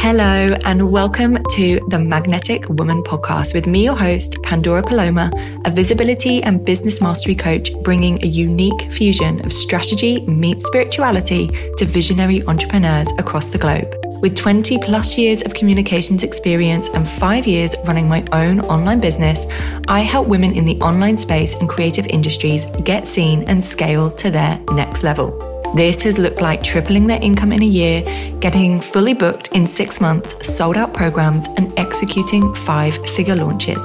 [0.00, 5.28] Hello, and welcome to the Magnetic Woman podcast with me, your host, Pandora Paloma,
[5.64, 11.48] a visibility and business mastery coach, bringing a unique fusion of strategy meets spirituality
[11.78, 13.92] to visionary entrepreneurs across the globe.
[14.22, 19.46] With 20 plus years of communications experience and five years running my own online business,
[19.88, 24.30] I help women in the online space and creative industries get seen and scale to
[24.30, 25.47] their next level.
[25.74, 28.02] This has looked like tripling their income in a year,
[28.40, 33.78] getting fully booked in six months, sold out programs, and executing five figure launches.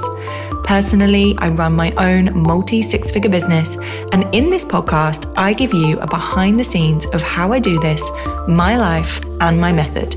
[0.64, 3.76] Personally, I run my own multi six figure business,
[4.12, 7.78] and in this podcast, I give you a behind the scenes of how I do
[7.80, 8.02] this,
[8.48, 10.16] my life, and my method.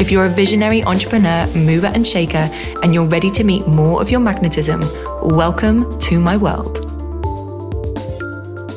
[0.00, 2.48] If you're a visionary entrepreneur, mover, and shaker,
[2.82, 4.82] and you're ready to meet more of your magnetism,
[5.22, 6.93] welcome to my world.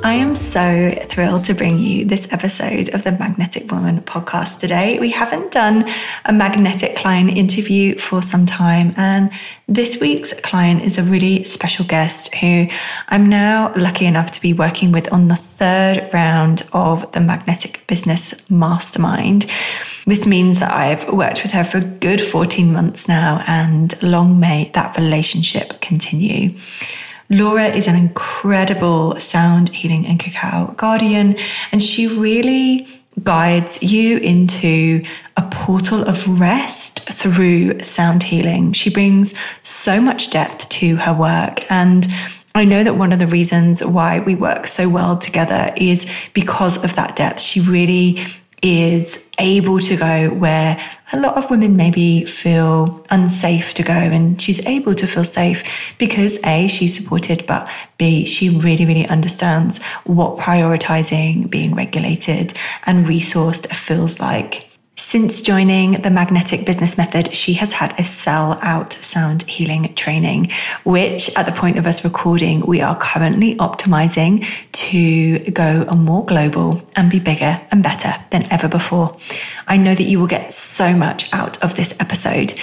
[0.07, 4.97] I am so thrilled to bring you this episode of the Magnetic Woman podcast today.
[4.99, 5.83] We haven't done
[6.23, 9.29] a magnetic client interview for some time, and
[9.67, 12.69] this week's client is a really special guest who
[13.09, 17.85] I'm now lucky enough to be working with on the third round of the Magnetic
[17.87, 19.45] Business Mastermind.
[20.05, 24.39] This means that I've worked with her for a good 14 months now, and long
[24.39, 26.57] may that relationship continue.
[27.29, 31.37] Laura is an incredible sound healing and cacao guardian,
[31.71, 32.87] and she really
[33.23, 35.03] guides you into
[35.35, 38.73] a portal of rest through sound healing.
[38.73, 39.33] She brings
[39.63, 42.07] so much depth to her work and
[42.53, 46.83] I know that one of the reasons why we work so well together is because
[46.83, 47.39] of that depth.
[47.39, 48.25] She really
[48.63, 54.41] is able to go where a lot of women maybe feel unsafe to go and
[54.41, 55.63] she's able to feel safe
[55.97, 62.53] because a she's supported but b she really really understands what prioritizing being regulated
[62.85, 64.67] and resourced feels like
[64.97, 70.51] since joining the Magnetic Business Method, she has had a sell out sound healing training,
[70.83, 76.81] which at the point of us recording, we are currently optimizing to go more global
[76.95, 79.15] and be bigger and better than ever before.
[79.67, 82.53] I know that you will get so much out of this episode.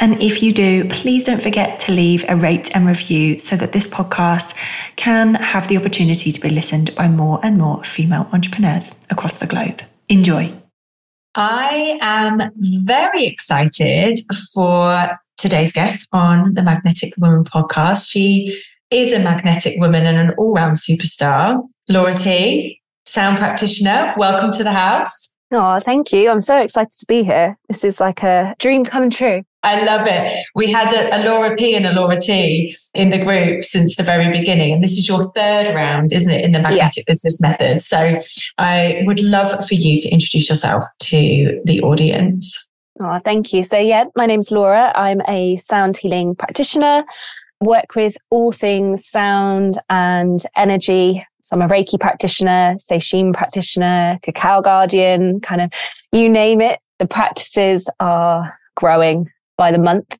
[0.00, 3.72] And if you do, please don't forget to leave a rate and review so that
[3.72, 4.56] this podcast
[4.96, 9.46] can have the opportunity to be listened by more and more female entrepreneurs across the
[9.46, 9.82] globe.
[10.08, 10.61] Enjoy.
[11.34, 12.42] I am
[12.84, 14.20] very excited
[14.52, 18.10] for today's guest on the Magnetic Woman podcast.
[18.10, 18.60] She
[18.90, 21.62] is a magnetic woman and an all round superstar.
[21.88, 25.30] Laura T, sound practitioner, welcome to the house.
[25.50, 26.28] Oh, thank you.
[26.28, 27.58] I'm so excited to be here.
[27.66, 29.42] This is like a dream come true.
[29.62, 30.44] I love it.
[30.54, 34.02] We had a, a, Laura P and a Laura T in the group since the
[34.02, 34.72] very beginning.
[34.72, 37.12] And this is your third round, isn't it, in the magnetic yeah.
[37.12, 37.80] business method?
[37.80, 38.18] So
[38.58, 42.58] I would love for you to introduce yourself to the audience.
[43.00, 43.62] Oh, thank you.
[43.62, 44.92] So, yeah, my name's Laura.
[44.94, 47.04] I'm a sound healing practitioner,
[47.60, 51.24] work with all things sound and energy.
[51.40, 55.72] So, I'm a Reiki practitioner, Seishin practitioner, cacao guardian, kind of
[56.12, 56.80] you name it.
[56.98, 59.30] The practices are growing
[59.62, 60.18] by the month.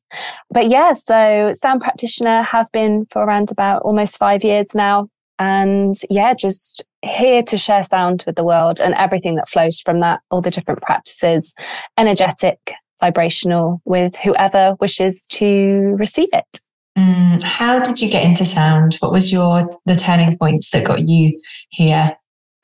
[0.51, 5.09] But yeah, so sound practitioner have been for around about almost five years now.
[5.37, 9.99] And yeah, just here to share sound with the world and everything that flows from
[9.99, 11.53] that, all the different practices,
[11.97, 12.57] energetic,
[13.01, 16.61] vibrational, with whoever wishes to receive it.
[16.97, 18.93] Mm, how did you get into sound?
[19.01, 22.15] What was your the turning points that got you here?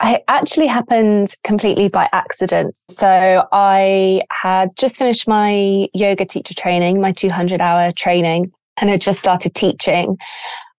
[0.02, 2.78] It actually happened completely by accident.
[2.88, 9.00] So I had just finished my yoga teacher training, my 200 hour training, and had
[9.00, 10.16] just started teaching.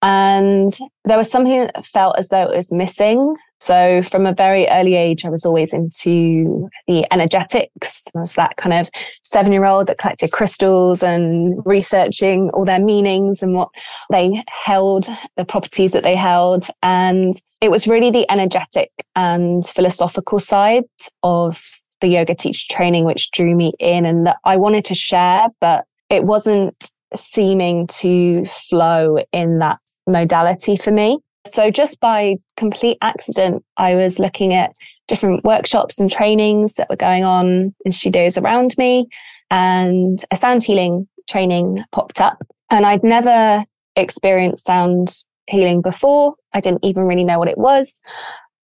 [0.01, 3.35] And there was something that felt as though it was missing.
[3.61, 8.07] So from a very early age, I was always into the energetics.
[8.15, 8.89] I was that kind of
[9.21, 13.69] seven year old that collected crystals and researching all their meanings and what
[14.09, 15.07] they held,
[15.37, 16.65] the properties that they held.
[16.81, 20.85] And it was really the energetic and philosophical side
[21.21, 21.63] of
[21.99, 25.85] the yoga teacher training, which drew me in and that I wanted to share, but
[26.09, 29.77] it wasn't seeming to flow in that
[30.07, 31.19] modality for me.
[31.45, 34.73] So just by complete accident, I was looking at
[35.07, 39.07] different workshops and trainings that were going on in studios around me
[39.49, 42.37] and a sound healing training popped up
[42.69, 43.63] and I'd never
[43.95, 46.35] experienced sound healing before.
[46.53, 47.99] I didn't even really know what it was.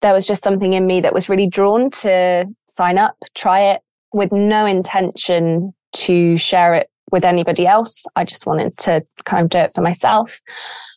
[0.01, 3.81] There was just something in me that was really drawn to sign up, try it
[4.13, 8.05] with no intention to share it with anybody else.
[8.15, 10.39] I just wanted to kind of do it for myself.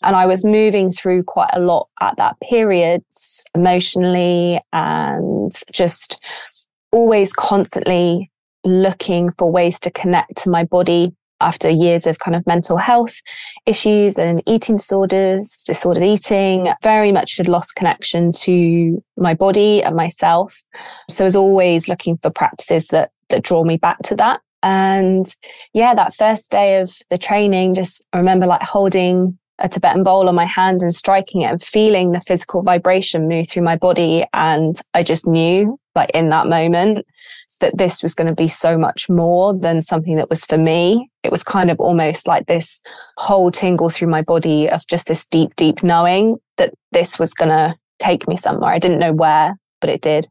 [0.03, 3.03] And I was moving through quite a lot at that period
[3.55, 6.21] emotionally and just
[6.93, 8.31] always constantly
[8.65, 13.21] looking for ways to connect to my body after years of kind of mental health
[13.67, 19.95] issues and eating disorders, disordered eating, very much had lost connection to my body and
[19.95, 20.65] myself.
[21.09, 24.41] So I was always looking for practices that that draw me back to that.
[24.63, 25.27] And
[25.73, 30.29] yeah, that first day of the training, just I remember like holding a Tibetan bowl
[30.29, 34.25] on my hand and striking it and feeling the physical vibration move through my body.
[34.33, 37.05] And I just knew, like in that moment,
[37.61, 41.11] that this was going to be so much more than something that was for me.
[41.23, 42.81] It was kind of almost like this
[43.17, 47.51] whole tingle through my body of just this deep, deep knowing that this was going
[47.51, 48.71] to take me somewhere.
[48.71, 50.29] I didn't know where, but it did.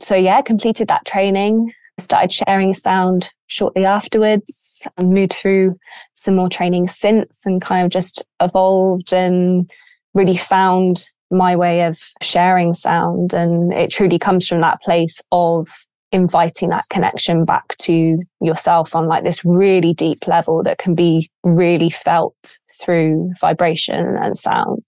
[0.00, 5.76] So yeah, completed that training started sharing sound shortly afterwards and moved through
[6.14, 9.70] some more training since and kind of just evolved and
[10.14, 13.34] really found my way of sharing sound.
[13.34, 15.68] And it truly comes from that place of
[16.12, 21.30] inviting that connection back to yourself on like this really deep level that can be
[21.44, 24.82] really felt through vibration and sound.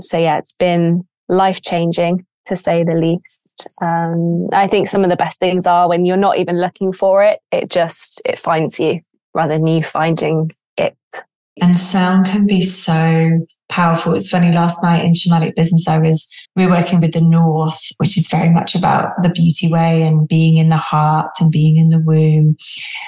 [0.00, 3.66] So yeah, it's been life changing to say the least.
[3.80, 7.24] Um, I think some of the best things are when you're not even looking for
[7.24, 9.00] it, it just, it finds you
[9.34, 10.96] rather than you finding it.
[11.60, 14.14] And sound can be so powerful.
[14.14, 17.80] It's funny, last night in Shamanic Business, I was, we were working with the North,
[17.96, 21.78] which is very much about the beauty way and being in the heart and being
[21.78, 22.56] in the womb.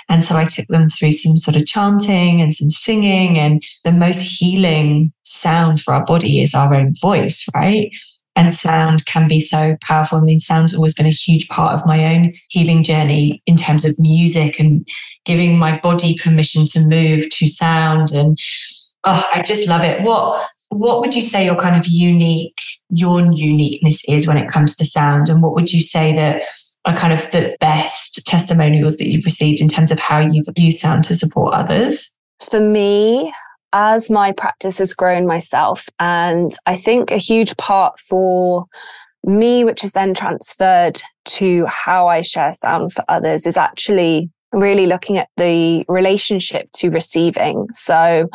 [0.08, 3.92] And so I took them through some sort of chanting and some singing and the
[3.92, 7.90] most healing sound for our body is our own voice, right?
[8.36, 10.18] And sound can be so powerful.
[10.18, 13.84] I mean, sound's always been a huge part of my own healing journey in terms
[13.84, 14.86] of music and
[15.24, 18.12] giving my body permission to move to sound.
[18.12, 18.36] And
[19.04, 20.02] oh, I just love it.
[20.02, 22.58] What what would you say your kind of unique,
[22.88, 25.28] your uniqueness is when it comes to sound?
[25.28, 26.42] And what would you say that
[26.84, 30.80] are kind of the best testimonials that you've received in terms of how you've used
[30.80, 32.10] sound to support others?
[32.50, 33.32] For me,
[33.74, 38.66] as my practice has grown myself, and I think a huge part for
[39.24, 44.86] me, which is then transferred to how I share sound for others, is actually really
[44.86, 47.66] looking at the relationship to receiving.
[47.72, 48.28] So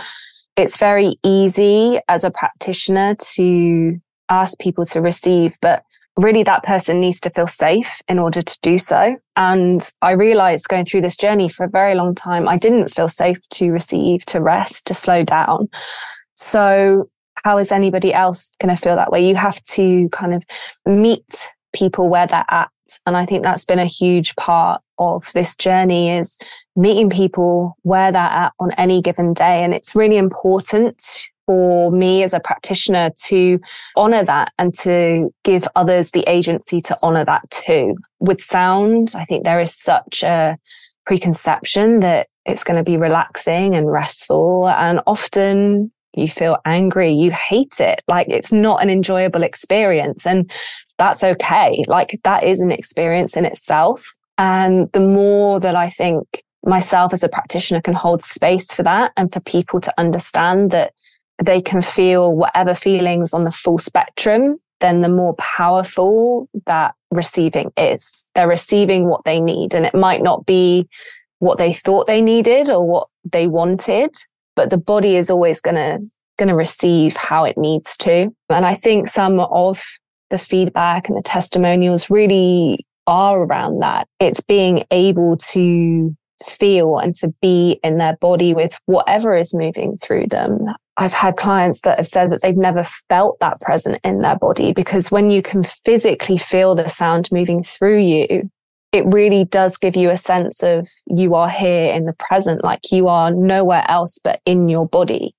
[0.57, 3.97] it's very easy as a practitioner to
[4.27, 5.83] ask people to receive, but
[6.19, 9.15] really that person needs to feel safe in order to do so.
[9.35, 13.07] And I realized going through this journey for a very long time, I didn't feel
[13.07, 15.69] safe to receive, to rest, to slow down.
[16.35, 17.09] So
[17.45, 19.25] how is anybody else going to feel that way?
[19.25, 20.43] You have to kind of
[20.85, 22.69] meet people where they're at.
[23.05, 26.37] And I think that's been a huge part of this journey is
[26.75, 29.63] meeting people where they're at on any given day.
[29.63, 33.59] And it's really important for me as a practitioner to
[33.95, 37.95] honor that and to give others the agency to honor that too.
[38.19, 40.59] With sound, I think there is such a
[41.07, 44.69] preconception that it's going to be relaxing and restful.
[44.69, 48.03] And often you feel angry, you hate it.
[48.07, 50.27] Like it's not an enjoyable experience.
[50.27, 50.51] And
[50.99, 51.83] that's okay.
[51.87, 54.13] Like that is an experience in itself.
[54.37, 59.13] And the more that I think myself as a practitioner can hold space for that
[59.17, 60.93] and for people to understand that
[61.43, 67.71] they can feel whatever feelings on the full spectrum, then the more powerful that receiving
[67.77, 68.27] is.
[68.35, 69.73] They're receiving what they need.
[69.73, 70.87] And it might not be
[71.39, 74.15] what they thought they needed or what they wanted,
[74.55, 75.99] but the body is always going to
[76.37, 78.33] going to receive how it needs to.
[78.49, 79.83] And I think some of
[80.29, 84.07] the feedback and the testimonials really are around that.
[84.21, 89.97] It's being able to feel and to be in their body with whatever is moving
[89.97, 90.65] through them.
[90.97, 94.73] I've had clients that have said that they've never felt that present in their body
[94.73, 98.49] because when you can physically feel the sound moving through you,
[98.91, 102.91] it really does give you a sense of you are here in the present, like
[102.91, 105.35] you are nowhere else but in your body.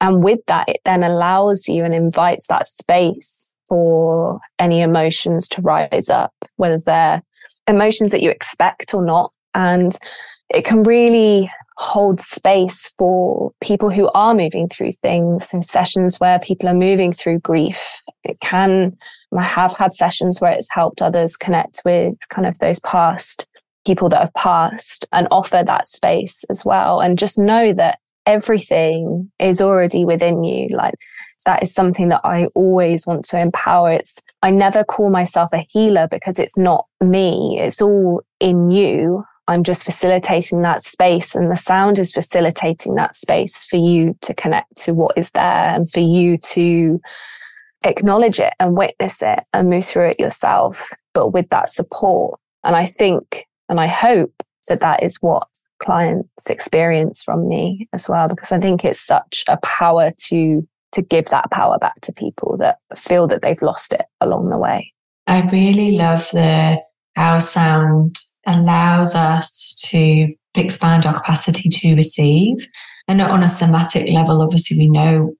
[0.00, 5.62] And with that, it then allows you and invites that space for any emotions to
[5.62, 7.22] rise up, whether they're
[7.66, 9.32] emotions that you expect or not.
[9.54, 9.96] And
[10.50, 16.38] it can really hold space for people who are moving through things and sessions where
[16.40, 18.02] people are moving through grief.
[18.24, 18.96] It can,
[19.36, 23.46] I have had sessions where it's helped others connect with kind of those past
[23.86, 27.00] people that have passed and offer that space as well.
[27.00, 30.68] And just know that everything is already within you.
[30.76, 30.94] Like
[31.46, 33.92] that is something that I always want to empower.
[33.92, 37.58] It's, I never call myself a healer because it's not me.
[37.60, 39.24] It's all in you.
[39.48, 44.34] I'm just facilitating that space and the sound is facilitating that space for you to
[44.34, 45.42] connect to what is there
[45.74, 47.00] and for you to
[47.82, 52.38] acknowledge it and witness it and move through it yourself, but with that support.
[52.62, 55.46] And I think and I hope that that is what
[55.82, 61.02] clients experience from me as well because i think it's such a power to to
[61.02, 64.92] give that power back to people that feel that they've lost it along the way
[65.28, 66.82] i really love the
[67.14, 68.16] how sound
[68.48, 70.26] allows us to
[70.56, 72.66] expand our capacity to receive.
[73.06, 75.34] And on a somatic level obviously we know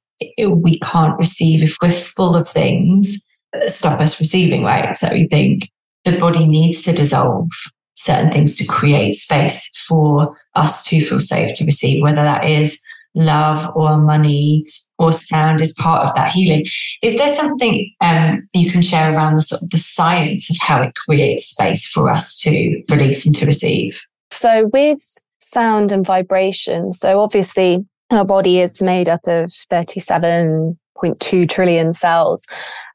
[0.49, 3.21] we can't receive if we're full of things
[3.53, 4.97] that stop us receiving right?
[4.97, 5.69] So we think
[6.05, 7.49] the body needs to dissolve
[7.95, 12.79] certain things to create space for us to feel safe to receive, whether that is
[13.15, 14.65] love or money
[14.99, 16.65] or sound is part of that healing.
[17.03, 20.83] Is there something um, you can share around the sort of the science of how
[20.83, 24.01] it creates space for us to release and to receive?
[24.31, 25.01] So with
[25.41, 32.47] sound and vibration, so obviously our body is made up of 37.2 trillion cells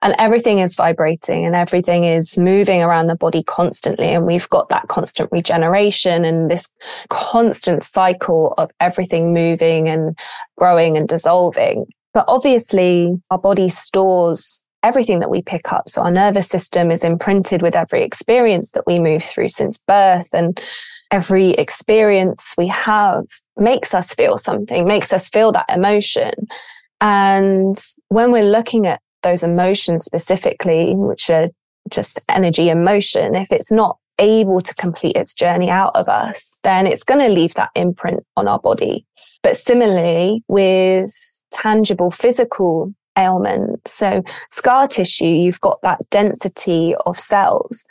[0.03, 4.13] and everything is vibrating and everything is moving around the body constantly.
[4.13, 6.69] And we've got that constant regeneration and this
[7.09, 10.17] constant cycle of everything moving and
[10.57, 11.85] growing and dissolving.
[12.13, 15.87] But obviously our body stores everything that we pick up.
[15.89, 20.33] So our nervous system is imprinted with every experience that we move through since birth
[20.33, 20.59] and
[21.11, 23.23] every experience we have
[23.55, 26.33] makes us feel something, makes us feel that emotion.
[26.99, 27.77] And
[28.09, 31.49] when we're looking at those emotions specifically, which are
[31.89, 36.59] just energy and motion, if it's not able to complete its journey out of us,
[36.63, 39.05] then it's going to leave that imprint on our body.
[39.41, 41.11] But similarly, with
[41.51, 47.85] tangible physical ailments, so scar tissue, you've got that density of cells.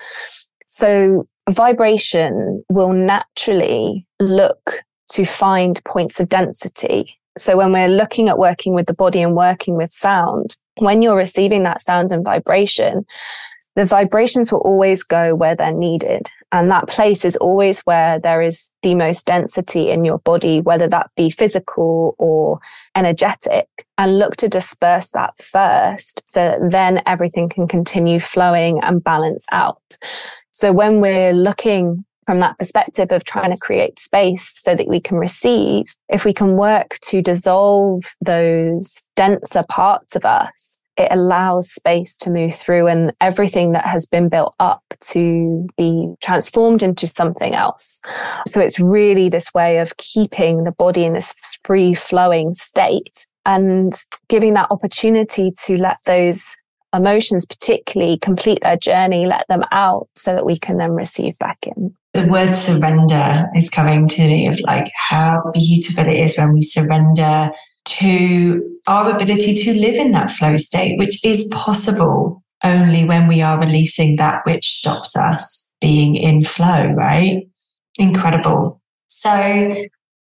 [0.66, 8.38] So vibration will naturally look to find points of density so when we're looking at
[8.38, 13.04] working with the body and working with sound, when you're receiving that sound and vibration,
[13.74, 16.30] the vibrations will always go where they're needed.
[16.50, 20.86] And that place is always where there is the most density in your body, whether
[20.88, 22.60] that be physical or
[22.94, 29.02] energetic, and look to disperse that first so that then everything can continue flowing and
[29.02, 29.96] balance out.
[30.50, 35.00] So when we're looking from that perspective of trying to create space so that we
[35.00, 41.70] can receive, if we can work to dissolve those denser parts of us, it allows
[41.70, 47.06] space to move through and everything that has been built up to be transformed into
[47.06, 48.00] something else.
[48.46, 53.94] So it's really this way of keeping the body in this free flowing state and
[54.28, 56.56] giving that opportunity to let those
[56.94, 61.58] emotions particularly complete their journey, let them out so that we can then receive back
[61.76, 61.94] in.
[62.14, 66.60] The word surrender is coming to me of like how beautiful it is when we
[66.60, 67.50] surrender
[67.84, 73.42] to our ability to live in that flow state, which is possible only when we
[73.42, 77.46] are releasing that which stops us being in flow, right?
[77.98, 78.80] Incredible.
[79.08, 79.74] So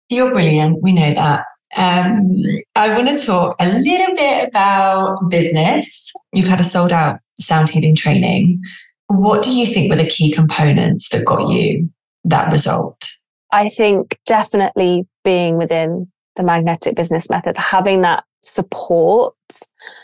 [0.10, 0.82] you're brilliant.
[0.82, 1.44] We know that.
[1.76, 2.44] Um,
[2.76, 6.12] I want to talk a little bit about business.
[6.34, 8.62] You've had a sold out sound healing training.
[9.08, 11.90] What do you think were the key components that got you
[12.26, 13.10] that result?
[13.52, 19.36] I think definitely being within the magnetic business method, having that support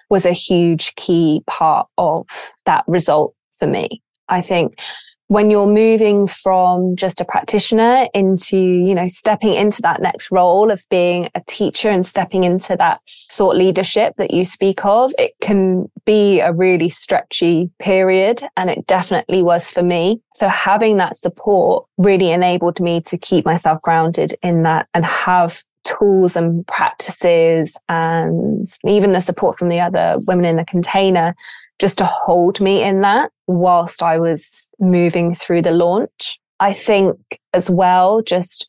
[0.09, 2.27] was a huge key part of
[2.65, 4.01] that result for me.
[4.29, 4.75] I think
[5.27, 10.71] when you're moving from just a practitioner into, you know, stepping into that next role
[10.71, 15.33] of being a teacher and stepping into that thought leadership that you speak of, it
[15.41, 18.41] can be a really stretchy period.
[18.55, 20.21] And it definitely was for me.
[20.33, 25.61] So having that support really enabled me to keep myself grounded in that and have
[25.83, 31.35] tools and practices and even the support from the other women in the container
[31.79, 36.39] just to hold me in that whilst I was moving through the launch.
[36.59, 38.67] I think as well, just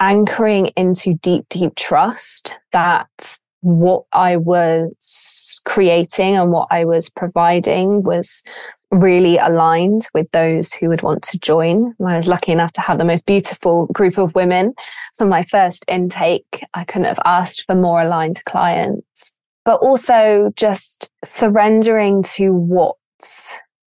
[0.00, 8.02] anchoring into deep, deep trust that what I was creating and what I was providing
[8.02, 8.42] was
[8.90, 11.94] really aligned with those who would want to join.
[12.04, 14.74] I was lucky enough to have the most beautiful group of women
[15.16, 16.64] for my first intake.
[16.74, 19.32] I couldn't have asked for more aligned clients
[19.70, 22.96] but also just surrendering to what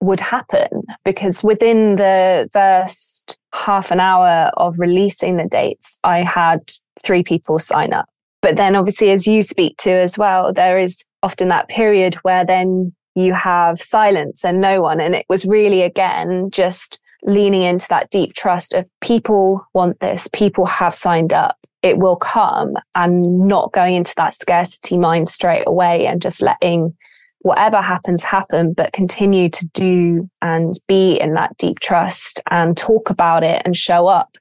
[0.02, 0.68] would happen
[1.06, 6.70] because within the first half an hour of releasing the dates, I had
[7.02, 8.10] three people sign up.
[8.42, 12.44] But then obviously, as you speak to as well, there is often that period where
[12.44, 15.00] then you have silence and no one.
[15.00, 20.28] And it was really, again, just leaning into that deep trust of people want this,
[20.34, 25.64] people have signed up it will come and not going into that scarcity mind straight
[25.66, 26.94] away and just letting
[27.40, 33.08] whatever happens happen but continue to do and be in that deep trust and talk
[33.08, 34.36] about it and show up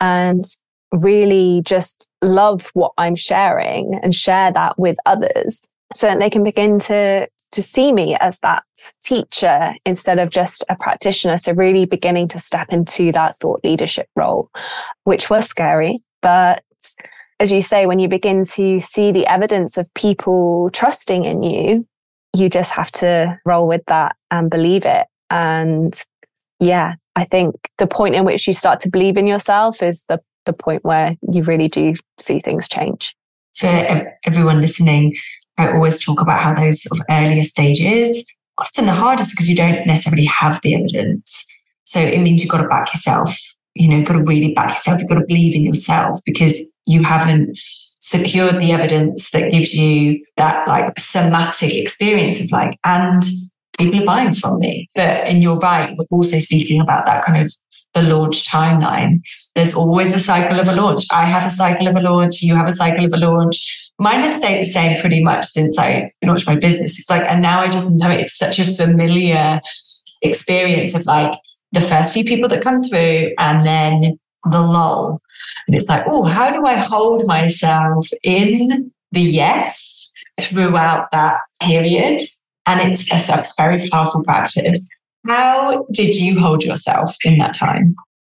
[0.00, 0.42] and
[0.92, 5.62] really just love what I'm sharing and share that with others
[5.94, 8.64] so that they can begin to to see me as that
[9.00, 11.36] teacher instead of just a practitioner.
[11.36, 14.50] So really beginning to step into that thought leadership role,
[15.04, 15.94] which was scary.
[16.20, 16.64] But
[17.40, 21.86] as you say, when you begin to see the evidence of people trusting in you,
[22.36, 25.06] you just have to roll with that and believe it.
[25.30, 25.98] And
[26.60, 30.20] yeah, I think the point in which you start to believe in yourself is the,
[30.46, 33.14] the point where you really do see things change.
[33.56, 35.14] For everyone listening,
[35.58, 38.24] I always talk about how those sort of earlier stages,
[38.58, 41.44] often the hardest because you don't necessarily have the evidence.
[41.84, 43.36] So it means you've got to back yourself.
[43.74, 45.00] You know, you've got to really back yourself.
[45.00, 47.58] You've got to believe in yourself because you haven't
[48.00, 53.22] secured the evidence that gives you that like somatic experience of like, and
[53.78, 54.88] people are buying from me.
[54.94, 57.52] But and you're right, we're also speaking about that kind of
[57.94, 59.20] the launch timeline.
[59.54, 61.04] There's always a cycle of a launch.
[61.12, 62.42] I have a cycle of a launch.
[62.42, 63.92] You have a cycle of a launch.
[63.98, 66.98] Mine has stayed the same pretty much since I launched my business.
[66.98, 69.60] It's like, and now I just know it's such a familiar
[70.22, 71.38] experience of like
[71.72, 74.18] the first few people that come through and then
[74.50, 75.20] the lull.
[75.66, 82.20] And it's like, oh, how do I hold myself in the yes throughout that period?
[82.66, 84.88] And it's a, very powerful practice.
[85.26, 87.94] How did you hold yourself in that time?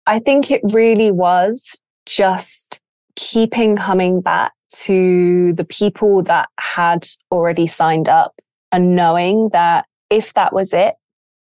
[0.06, 2.80] I think it really was just
[3.16, 8.40] keeping coming back to the people that had already signed up
[8.72, 10.94] and knowing that if that was it,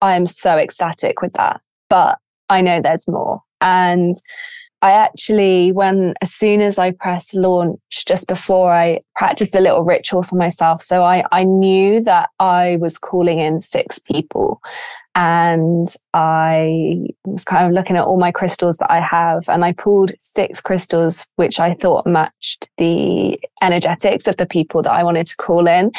[0.01, 1.61] I am so ecstatic with that.
[1.89, 2.17] But
[2.49, 3.41] I know there's more.
[3.61, 4.15] And
[4.81, 9.83] I actually, when as soon as I pressed launch, just before I practiced a little
[9.83, 10.81] ritual for myself.
[10.81, 14.61] So I, I knew that I was calling in six people
[15.13, 19.73] and I was kind of looking at all my crystals that I have, and I
[19.73, 25.27] pulled six crystals which I thought matched the energetics of the people that I wanted
[25.27, 25.91] to call in.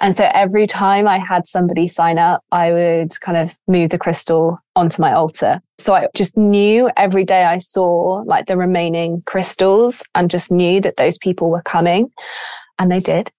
[0.00, 3.98] And so every time I had somebody sign up, I would kind of move the
[3.98, 5.60] crystal onto my altar.
[5.78, 10.80] So I just knew every day I saw like the remaining crystals and just knew
[10.82, 12.12] that those people were coming,
[12.78, 13.30] and they did.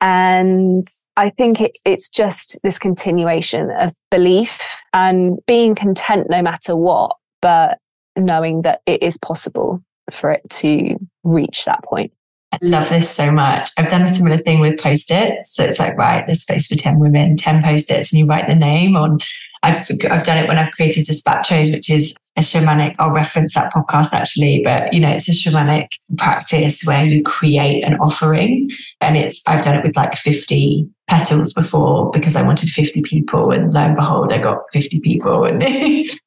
[0.00, 0.84] And
[1.16, 7.16] I think it, it's just this continuation of belief and being content no matter what,
[7.42, 7.78] but
[8.16, 12.12] knowing that it is possible for it to reach that point.
[12.52, 13.70] I love this so much.
[13.78, 15.54] I've done a similar thing with post-its.
[15.54, 18.56] So it's like, right, there's space for 10 women, 10 post-its, and you write the
[18.56, 19.20] name on.
[19.62, 23.72] I've, I've done it when I've created Despachos, which is a shamanic, I'll reference that
[23.72, 28.70] podcast actually, but you know, it's a shamanic practice where you create an offering.
[29.00, 33.50] And it's, I've done it with like 50 petals before because I wanted 50 people.
[33.50, 35.44] And lo and behold, I got 50 people.
[35.50, 35.60] And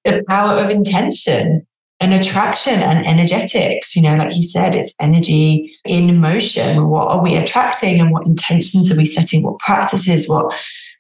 [0.06, 1.66] the power of intention
[2.00, 3.96] and attraction and energetics.
[3.96, 6.90] You know, like you said, it's energy in motion.
[6.90, 9.44] What are we attracting and what intentions are we setting?
[9.44, 10.54] What practices, what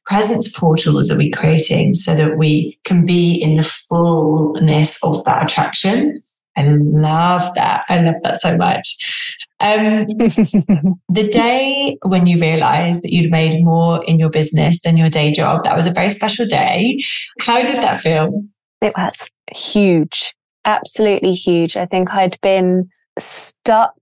[0.05, 5.43] presence portals are we creating so that we can be in the fullness of that
[5.43, 6.21] attraction?
[6.55, 7.83] I love that.
[7.89, 9.37] I love that so much.
[9.59, 10.05] Um,
[11.09, 15.31] the day when you realized that you'd made more in your business than your day
[15.31, 16.99] job, that was a very special day.
[17.39, 18.43] How did that feel?
[18.81, 20.33] It was huge,
[20.65, 21.75] absolutely huge.
[21.75, 23.95] I think I'd been stuck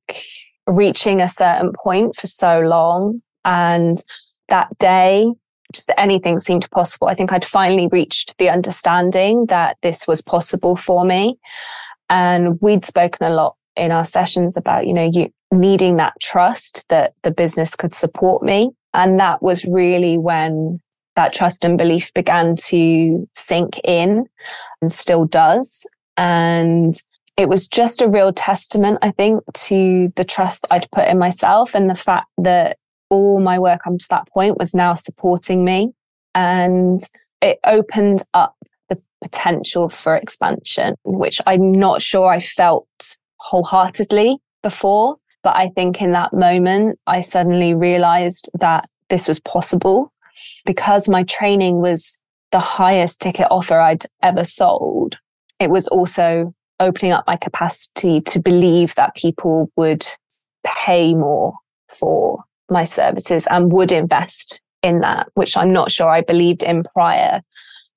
[0.67, 3.21] reaching a certain point for so long.
[3.45, 3.97] And
[4.49, 5.31] that day,
[5.71, 7.07] just anything seemed possible.
[7.07, 11.38] I think I'd finally reached the understanding that this was possible for me.
[12.10, 16.86] And we'd spoken a lot in our sessions about, you know, you needing that trust
[16.89, 18.71] that the business could support me.
[18.93, 20.79] And that was really when
[21.15, 24.25] that trust and belief began to sink in
[24.81, 25.86] and still does.
[26.17, 26.93] And
[27.38, 31.75] it was just a real testament, I think, to the trust I'd put in myself
[31.75, 32.77] and the fact that
[33.12, 35.91] all my work up to that point was now supporting me.
[36.34, 37.00] And
[37.41, 38.56] it opened up
[38.89, 42.88] the potential for expansion, which I'm not sure I felt
[43.38, 45.17] wholeheartedly before.
[45.43, 50.13] But I think in that moment, I suddenly realized that this was possible
[50.65, 52.19] because my training was
[52.52, 55.17] the highest ticket offer I'd ever sold.
[55.60, 60.06] It was also opening up my capacity to believe that people would
[60.63, 61.54] pay more
[61.88, 66.84] for my services and would invest in that, which I'm not sure I believed in
[66.84, 67.41] prior.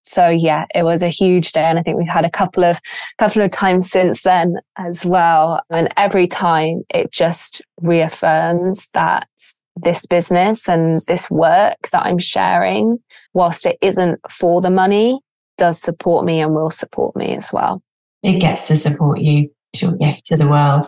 [0.02, 1.62] So yeah, it was a huge day.
[1.62, 2.78] And I think we've had a couple of,
[3.18, 5.62] couple of times since then as well.
[5.70, 9.28] And every time it just reaffirms that
[9.76, 12.98] this business and this work that I'm sharing,
[13.32, 15.20] whilst it isn't for the money,
[15.56, 17.82] does support me and will support me as well.
[18.22, 19.44] It gets to support you
[19.80, 20.86] your gift to the world.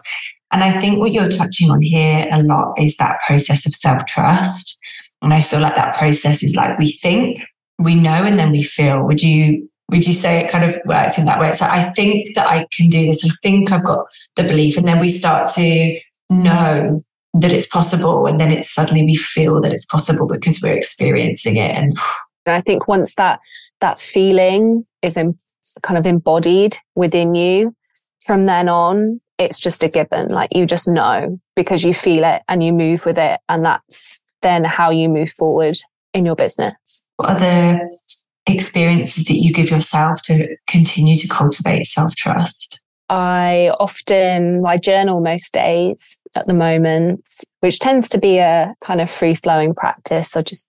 [0.56, 4.06] And I think what you're touching on here a lot is that process of self
[4.06, 4.78] trust.
[5.20, 7.40] And I feel like that process is like we think,
[7.78, 9.04] we know, and then we feel.
[9.04, 11.52] Would you would you say it kind of worked in that way?
[11.52, 13.22] So I think that I can do this.
[13.22, 17.02] I think I've got the belief, and then we start to know
[17.34, 21.56] that it's possible, and then it's suddenly we feel that it's possible because we're experiencing
[21.56, 21.76] it.
[21.76, 21.98] And
[22.46, 23.40] I think once that
[23.82, 25.34] that feeling is in,
[25.82, 27.76] kind of embodied within you,
[28.20, 30.28] from then on, it's just a given.
[30.28, 33.40] Like you just know because you feel it and you move with it.
[33.48, 35.78] And that's then how you move forward
[36.14, 37.02] in your business.
[37.16, 37.98] What are the
[38.46, 42.80] experiences that you give yourself to continue to cultivate self trust?
[43.08, 47.26] I often I journal most days at the moment,
[47.60, 50.30] which tends to be a kind of free flowing practice.
[50.30, 50.66] So just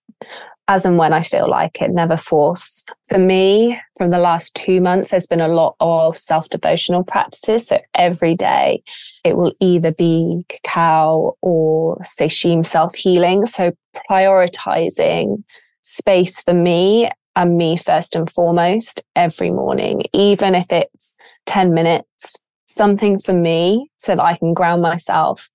[0.67, 2.83] as and when I feel like it, never force.
[3.07, 7.67] For me, from the last two months, there's been a lot of self devotional practices.
[7.67, 8.83] So every day
[9.23, 13.45] it will either be cacao or sesshin self healing.
[13.45, 13.71] So
[14.09, 15.43] prioritizing
[15.81, 22.35] space for me and me first and foremost every morning, even if it's 10 minutes,
[22.65, 25.49] something for me so that I can ground myself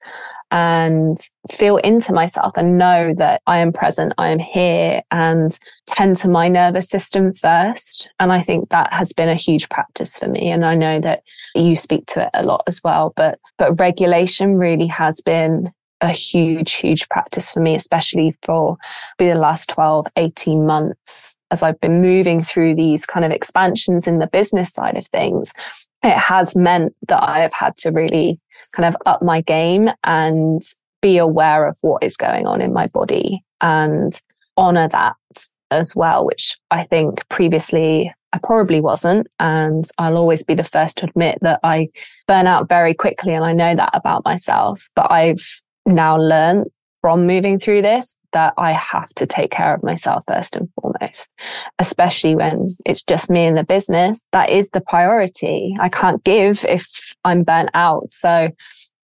[0.53, 1.19] and
[1.51, 6.29] feel into myself and know that I am present, I am here and tend to
[6.29, 8.11] my nervous system first.
[8.21, 10.51] And I think that has been a huge practice for me.
[10.51, 11.23] And I know that
[11.55, 16.11] you speak to it a lot as well, but, but regulation really has been a
[16.11, 18.77] huge, huge practice for me, especially for
[19.19, 24.19] the last 12, 18 months as I've been moving through these kind of expansions in
[24.19, 25.53] the business side of things.
[26.03, 30.63] It has meant that I have had to really kind of up my game and
[31.01, 34.21] be aware of what is going on in my body and
[34.57, 35.17] honor that
[35.71, 39.27] as well, which I think previously I probably wasn't.
[39.41, 41.89] And I'll always be the first to admit that I
[42.29, 43.35] burn out very quickly.
[43.35, 46.67] And I know that about myself, but I've now learned
[47.03, 51.31] from moving through this that I have to take care of myself first and foremost,
[51.79, 54.23] especially when it's just me in the business.
[54.33, 55.75] That is the priority.
[55.81, 58.11] I can't give if I'm burnt out.
[58.11, 58.51] So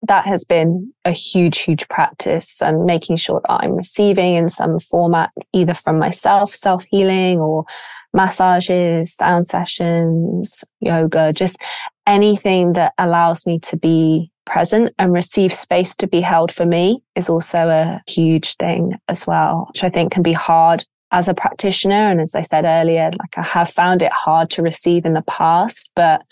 [0.02, 4.78] that has been a huge, huge practice and making sure that I'm receiving in some
[4.78, 7.64] format, either from myself, self healing or
[8.12, 11.58] massages, sound sessions, yoga, just
[12.08, 17.02] anything that allows me to be present and receive space to be held for me
[17.14, 21.34] is also a huge thing as well, which I think can be hard as a
[21.34, 22.10] practitioner.
[22.10, 25.22] And as I said earlier, like I have found it hard to receive in the
[25.22, 26.22] past, but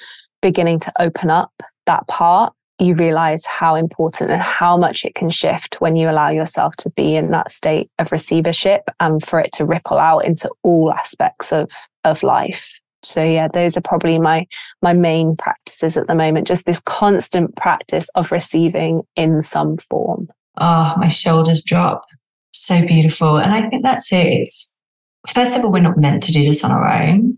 [0.41, 1.53] beginning to open up
[1.85, 6.31] that part, you realize how important and how much it can shift when you allow
[6.31, 10.51] yourself to be in that state of receivership and for it to ripple out into
[10.63, 11.71] all aspects of,
[12.05, 12.81] of life.
[13.07, 14.47] So yeah, those are probably my
[14.83, 16.47] my main practices at the moment.
[16.47, 20.29] Just this constant practice of receiving in some form.
[20.59, 22.05] Oh, my shoulders drop.
[22.53, 23.39] So beautiful.
[23.39, 24.27] And I think that's it.
[24.27, 24.73] It's
[25.29, 27.37] first of all, we're not meant to do this on our own.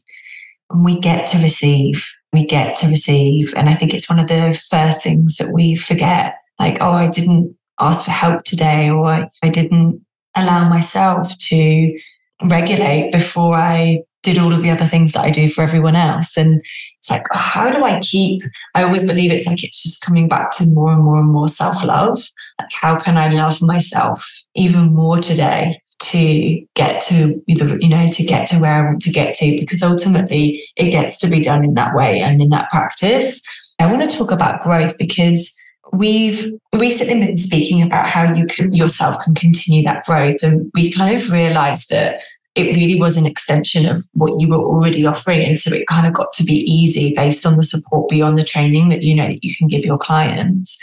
[0.75, 2.07] We get to receive.
[2.33, 3.53] We get to receive.
[3.57, 6.37] And I think it's one of the first things that we forget.
[6.59, 10.05] Like, oh, I didn't ask for help today, or I, I didn't
[10.35, 12.01] allow myself to
[12.45, 16.37] regulate before I did all of the other things that I do for everyone else.
[16.37, 16.63] And
[16.99, 18.43] it's like, oh, how do I keep?
[18.75, 21.49] I always believe it's like it's just coming back to more and more and more
[21.49, 22.19] self love.
[22.61, 25.81] Like, how can I love myself even more today?
[26.01, 29.57] to get to either, you know, to get to where I want to get to,
[29.59, 33.43] because ultimately it gets to be done in that way and in that practice.
[33.81, 35.53] I want to talk about growth because
[35.93, 40.41] we've recently been speaking about how you can yourself can continue that growth.
[40.41, 42.23] And we kind of realized that
[42.59, 45.41] it really was an extension of what you were already offering.
[45.47, 48.45] And so it kind of got to be easy based on the support beyond the
[48.45, 50.79] training that you know that you can give your clients.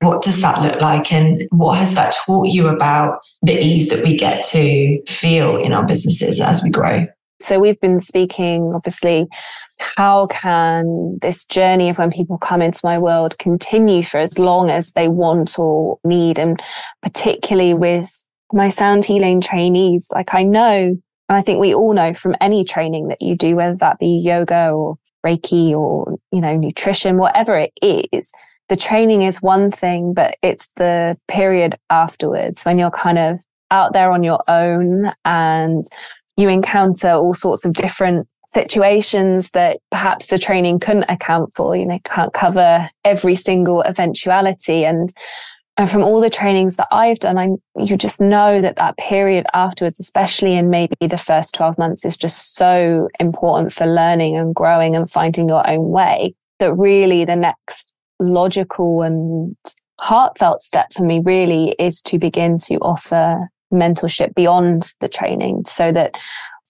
[0.00, 1.12] What does that look like?
[1.12, 5.72] And what has that taught you about the ease that we get to feel in
[5.72, 7.04] our businesses as we grow?
[7.40, 9.26] So we've been speaking, obviously,
[9.78, 14.70] how can this journey of when people come into my world continue for as long
[14.70, 16.38] as they want or need?
[16.38, 16.62] And
[17.02, 20.96] particularly with my sound healing trainees, like I know
[21.28, 24.18] and I think we all know from any training that you do, whether that be
[24.18, 28.30] yoga or Reiki or, you know, nutrition, whatever it is,
[28.68, 33.38] the training is one thing, but it's the period afterwards when you're kind of
[33.70, 35.84] out there on your own and
[36.36, 41.84] you encounter all sorts of different situations that perhaps the training couldn't account for, you
[41.84, 44.84] know, can't cover every single eventuality.
[44.84, 45.12] And
[45.76, 49.46] and from all the trainings that I've done, I you just know that that period
[49.54, 54.54] afterwards, especially in maybe the first 12 months, is just so important for learning and
[54.54, 59.56] growing and finding your own way that really the next logical and
[60.00, 65.90] heartfelt step for me really is to begin to offer mentorship beyond the training so
[65.90, 66.16] that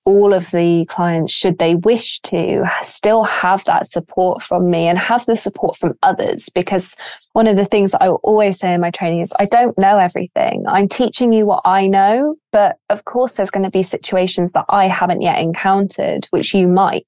[0.04, 4.98] all of the clients, should they wish to, still have that support from me and
[4.98, 6.48] have the support from others.
[6.54, 6.96] Because
[7.32, 10.64] one of the things I always say in my training is, I don't know everything.
[10.68, 12.36] I'm teaching you what I know.
[12.52, 16.68] But of course, there's going to be situations that I haven't yet encountered, which you
[16.68, 17.06] might.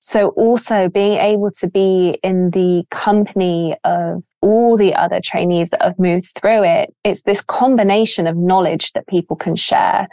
[0.00, 5.82] So also being able to be in the company of all the other trainees that
[5.82, 10.08] have moved through it, it's this combination of knowledge that people can share.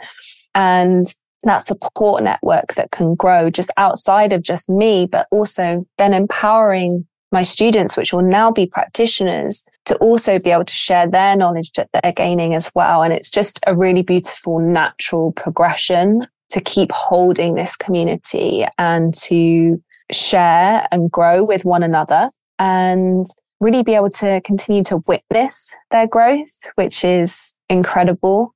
[0.54, 1.12] And
[1.44, 7.06] that support network that can grow just outside of just me, but also then empowering
[7.32, 11.72] my students, which will now be practitioners, to also be able to share their knowledge
[11.72, 13.02] that they're gaining as well.
[13.02, 19.82] And it's just a really beautiful, natural progression to keep holding this community and to
[20.12, 22.28] share and grow with one another
[22.58, 23.26] and
[23.60, 28.54] really be able to continue to witness their growth, which is incredible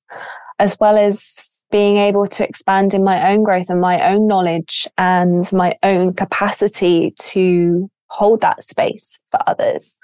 [0.59, 4.89] as well as being able to expand in my own growth and my own knowledge
[4.97, 9.97] and my own capacity to hold that space for others.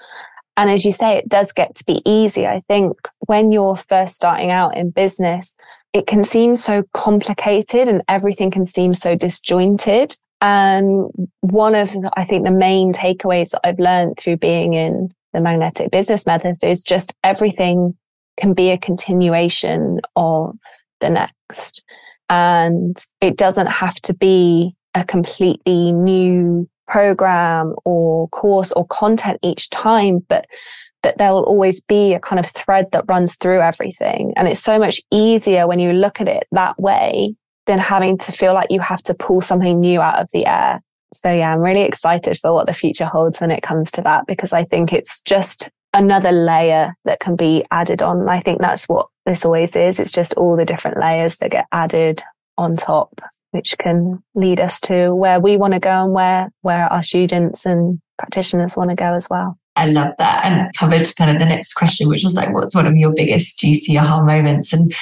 [0.55, 2.45] And as you say, it does get to be easy.
[2.45, 5.55] I think when you're first starting out in business,
[5.93, 10.15] it can seem so complicated and everything can seem so disjointed.
[10.41, 11.09] And
[11.41, 15.41] one of, the, I think, the main takeaways that I've learned through being in the
[15.41, 17.97] magnetic business method is just everything
[18.37, 20.57] can be a continuation of
[20.99, 21.83] the next.
[22.29, 29.69] And it doesn't have to be a completely new program or course or content each
[29.69, 30.45] time, but
[31.03, 34.33] that there will always be a kind of thread that runs through everything.
[34.35, 38.31] And it's so much easier when you look at it that way than having to
[38.31, 40.81] feel like you have to pull something new out of the air.
[41.13, 44.25] So yeah, I'm really excited for what the future holds when it comes to that
[44.27, 48.27] because I think it's just another layer that can be added on.
[48.27, 49.99] I think that's what this always is.
[49.99, 52.23] It's just all the different layers that get added
[52.57, 56.91] on top, which can lead us to where we want to go and where, where
[56.91, 59.57] our students and practitioners want to go as well.
[59.75, 62.85] I love that and covered kind of the next question, which was like, what's one
[62.85, 64.71] of your biggest juicy aha moments?
[64.71, 64.93] And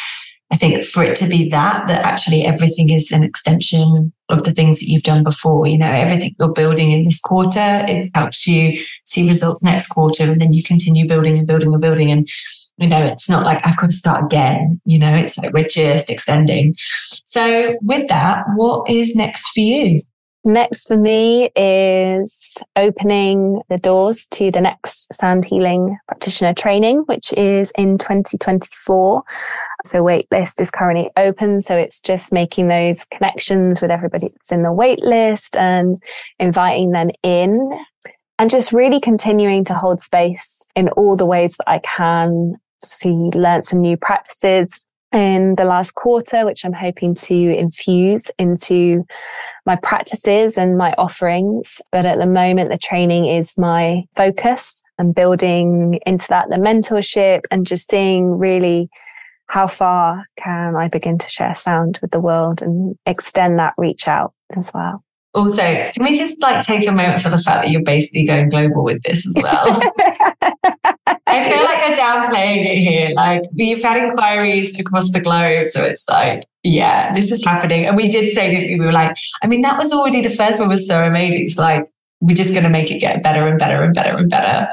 [0.52, 4.52] I think for it to be that, that actually everything is an extension of the
[4.52, 5.66] things that you've done before.
[5.66, 10.24] You know, everything you're building in this quarter, it helps you see results next quarter.
[10.24, 12.12] And then you continue building and building and building.
[12.12, 12.28] And,
[12.78, 14.82] you know, it's not like I've got to start again.
[14.84, 16.76] You know, it's like we're just extending.
[16.78, 20.00] So with that, what is next for you?
[20.44, 27.32] Next for me is opening the doors to the next sound healing practitioner training, which
[27.34, 29.24] is in 2024.
[29.86, 31.62] So waitlist is currently open.
[31.62, 35.98] So it's just making those connections with everybody that's in the waitlist and
[36.40, 37.72] inviting them in
[38.38, 42.56] and just really continuing to hold space in all the ways that I can.
[42.84, 49.06] See, learn some new practices in the last quarter, which I'm hoping to infuse into
[49.66, 51.82] my practices and my offerings.
[51.92, 57.42] But at the moment, the training is my focus and building into that the mentorship
[57.52, 58.90] and just seeing really
[59.52, 64.08] how far can I begin to share sound with the world and extend that reach
[64.08, 65.04] out as well?
[65.34, 68.48] Also, can we just like take a moment for the fact that you're basically going
[68.48, 69.66] global with this as well?
[71.28, 73.14] I feel like you're downplaying it here.
[73.14, 75.68] Like we've had inquiries across the globe.
[75.68, 77.86] So it's like, yeah, this is happening.
[77.86, 80.62] And we did say that we were like, I mean, that was already the first
[80.62, 81.44] one was so amazing.
[81.44, 84.30] It's like, we're just going to make it get better and better and better and
[84.30, 84.70] better.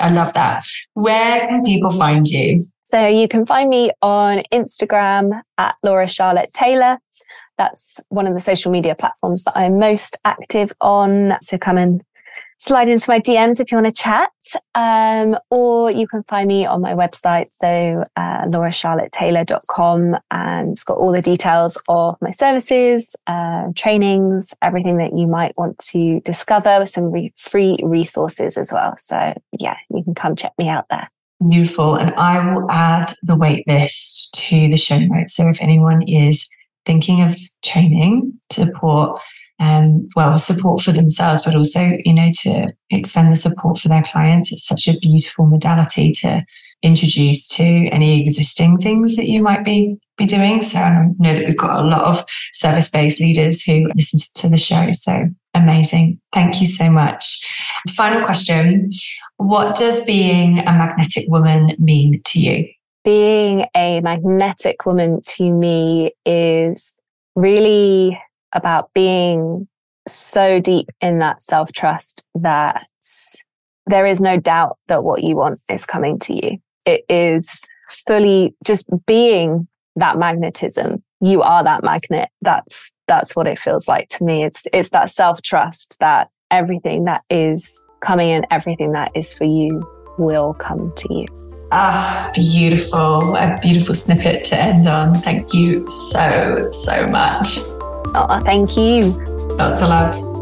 [0.00, 0.64] I love that.
[0.94, 2.64] Where can people find you?
[2.86, 6.98] So you can find me on Instagram at Laura Charlotte Taylor.
[7.58, 11.36] That's one of the social media platforms that I'm most active on.
[11.40, 12.02] So come and
[12.58, 14.30] slide into my DMs if you want to chat.
[14.76, 17.46] Um, or you can find me on my website.
[17.52, 24.98] So, uh, lauracharlottetaylor.com and it's got all the details of my services, uh, trainings, everything
[24.98, 28.94] that you might want to discover, some re- free resources as well.
[28.96, 31.10] So yeah, you can come check me out there.
[31.40, 31.96] Beautiful.
[31.96, 35.36] And I will add the wait list to the show notes.
[35.36, 36.48] So if anyone is
[36.86, 39.20] thinking of training support,
[39.58, 44.02] um, well, support for themselves, but also, you know, to extend the support for their
[44.02, 46.44] clients, it's such a beautiful modality to
[46.86, 50.62] introduce to any existing things that you might be be doing.
[50.62, 54.48] So I know that we've got a lot of service based leaders who listen to
[54.48, 54.88] the show.
[54.92, 56.20] So amazing.
[56.32, 57.44] Thank you so much.
[57.90, 58.88] Final question.
[59.36, 62.68] What does being a magnetic woman mean to you?
[63.04, 66.96] Being a magnetic woman to me is
[67.34, 68.18] really
[68.52, 69.68] about being
[70.08, 72.86] so deep in that self trust that
[73.86, 76.58] there is no doubt that what you want is coming to you.
[76.86, 77.62] It is
[78.06, 81.02] fully just being that magnetism.
[81.20, 82.28] You are that magnet.
[82.42, 84.44] That's that's what it feels like to me.
[84.44, 89.84] It's it's that self-trust that everything that is coming in, everything that is for you
[90.18, 91.26] will come to you.
[91.72, 93.34] Ah, beautiful.
[93.34, 95.14] A beautiful snippet to end on.
[95.14, 97.58] Thank you so, so much.
[98.14, 99.00] Oh, thank you.
[99.56, 100.35] Lots of love.